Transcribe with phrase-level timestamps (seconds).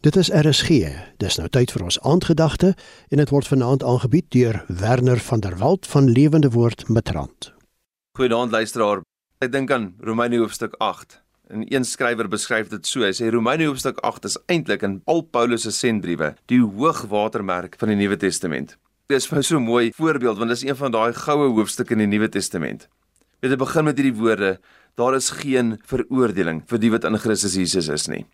[0.00, 0.68] Dit is RSG.
[1.20, 2.70] Dis nou tyd vir ons aandgedagte
[3.12, 7.50] en dit word vanaand aangebied deur Werner van der Walt van Lewende Woord Matrant.
[8.16, 9.02] Goeienaand luisteraar.
[9.44, 11.18] Ek dink aan Romeine hoofstuk 8.
[11.52, 15.20] En een skrywer beskryf dit so: Hy sê Romeine hoofstuk 8 is eintlik in al
[15.20, 18.78] Paulus se sendbriewe die hoogwatermerk van die Nuwe Testament.
[19.12, 21.92] Dit is vir so 'n mooi voorbeeld want dit is een van daai goue hoofstukke
[21.92, 22.88] in die Nuwe Testament.
[23.40, 24.60] Dit begin met hierdie woorde:
[24.96, 28.24] Daar is geen veroordeling vir die wat in Christus Jesus is nie.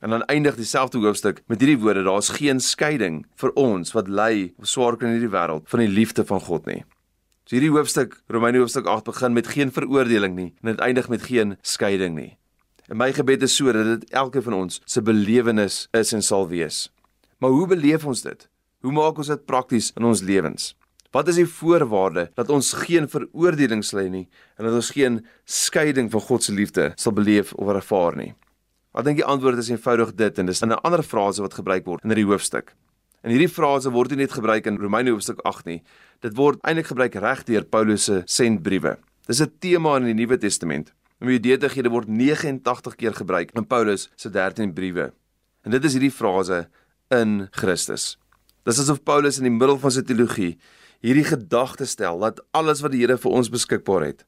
[0.00, 4.52] En dan eindig dieselfde hoofstuk met hierdie woorde: Daar's geen skeiding vir ons wat ly
[4.58, 6.84] of swaar kry in hierdie wêreld van die liefde van God nie.
[7.48, 11.22] So hierdie hoofstuk, Romeine hoofstuk 8 begin met geen veroordeling nie en dit eindig met
[11.26, 12.36] geen skeiding nie.
[12.88, 16.86] En my gebed is sodat dit elkeen van ons se belewenis is en sal wees.
[17.38, 18.48] Maar hoe beleef ons dit?
[18.80, 20.74] Hoe maak ons dit prakties in ons lewens?
[21.10, 24.26] Wat is die voorwaarde dat ons geen veroordeling sly nie
[24.56, 28.34] en dat ons geen skeiding van God se liefde sal beleef of ervaar nie?
[28.96, 32.04] Ek dink die antwoord is eenvoudig dit en dis 'n ander frase wat gebruik word
[32.04, 32.74] in hierdie hoofstuk.
[33.22, 35.82] En hierdie frase word nie net gebruik in Romeine hoofstuk 8 nie.
[36.20, 38.96] Dit word eintlik gebruik reg deur Paulus se sendbriewe.
[39.26, 40.92] Dis 'n tema in die Nuwe Testament.
[41.20, 45.12] Om dit word 89 keer gebruik in Paulus se 13 briewe.
[45.64, 46.68] En dit is hierdie frase
[47.10, 48.16] in Christus.
[48.64, 50.58] Dis asof Paulus in die middel van sy teologie
[51.04, 54.24] hierdie gedagte stel dat alles wat die Here vir ons beskikbaar het,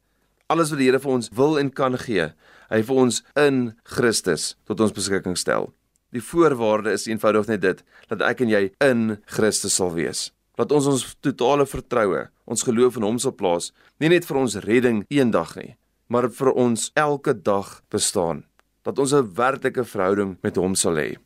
[0.50, 2.30] alles wat die Here vir ons wil en kan gee,
[2.70, 3.60] hy vir ons in
[3.96, 5.70] Christus tot ons beskikking stel.
[6.10, 10.30] Die voorwaarde is eenvoudig net dit dat ek en jy in Christus sal wees.
[10.58, 13.70] Dat ons ons totale vertroue, ons geloof in hom sal plaas,
[14.02, 15.76] nie net vir ons redding eendag nie,
[16.10, 18.44] maar vir ons elke dag bestaan.
[18.82, 21.16] Dat ons 'n werklike verhouding met hom sal hê.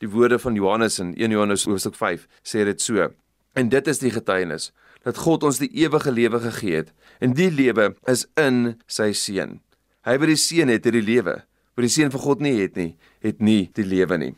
[0.00, 3.10] Die woorde van Johannes in 1 Johannes hoofstuk 5 sê dit so.
[3.56, 4.70] En dit is die getuienis
[5.06, 6.90] dat God ons die ewige lewe gegee het
[7.24, 9.60] en die lewe is in sy seun.
[10.06, 11.38] Hy wat die seun het, het die lewe.
[11.76, 12.92] Wat die seun van God nie het nie,
[13.24, 14.34] het nie die lewe nie.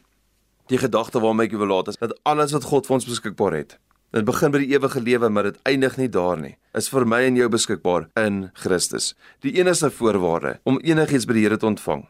[0.69, 3.79] Die gedagte waarmee ek wil laat is dat alles wat God vir ons beskikbaar het,
[4.15, 6.55] dit begin by die ewige lewe, maar dit eindig nie daar nie.
[6.77, 9.15] Is vir my en jou beskikbaar in Christus.
[9.45, 12.07] Die enigste voorwaarde om enigiets by die Here te ontvang.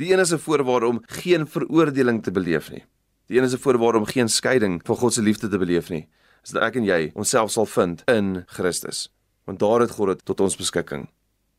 [0.00, 2.82] Die enigste voorwaarde om geen veroordeling te beleef nie.
[3.28, 6.06] Die enigste voorwaarde om geen skeiding van God se liefde te beleef nie,
[6.44, 9.08] is dat ek en jy onsself sal vind in Christus.
[9.44, 11.08] Want daar het God dit tot ons beskikking.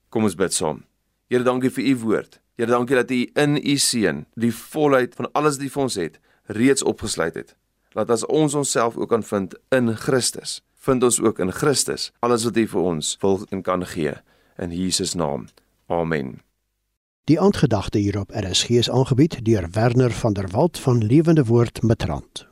[0.09, 0.83] Kom ons bid saam.
[1.31, 2.39] Here, dankie vir u woord.
[2.59, 5.95] Here, dankie dat u in u seun die volheid van alles wat u vir ons
[5.95, 6.19] het
[6.51, 7.55] reeds opgesluit het.
[7.95, 12.43] Laat as ons onsself ook kan vind in Christus, vind ons ook in Christus alles
[12.47, 14.15] wat u vir ons wil en kan gee
[14.57, 15.47] in Jesus naam.
[15.87, 16.39] Amen.
[17.29, 22.50] Die aandgedagte hierop is aangebied deur Werner van der Walt van Lewende Woord Matrant.